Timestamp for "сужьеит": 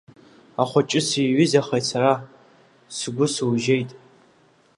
3.33-3.91